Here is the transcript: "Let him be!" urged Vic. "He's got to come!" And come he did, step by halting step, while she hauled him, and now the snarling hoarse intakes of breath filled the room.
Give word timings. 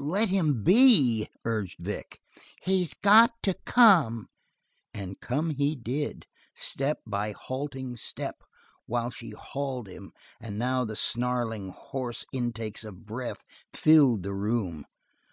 "Let 0.00 0.28
him 0.28 0.64
be!" 0.64 1.28
urged 1.44 1.78
Vic. 1.78 2.18
"He's 2.64 2.94
got 2.94 3.30
to 3.44 3.54
come!" 3.64 4.26
And 4.92 5.20
come 5.20 5.50
he 5.50 5.76
did, 5.76 6.26
step 6.56 6.98
by 7.06 7.30
halting 7.30 7.98
step, 7.98 8.42
while 8.86 9.10
she 9.10 9.30
hauled 9.30 9.86
him, 9.86 10.10
and 10.40 10.58
now 10.58 10.84
the 10.84 10.96
snarling 10.96 11.68
hoarse 11.68 12.26
intakes 12.32 12.82
of 12.82 13.06
breath 13.06 13.44
filled 13.72 14.24
the 14.24 14.34
room. 14.34 14.84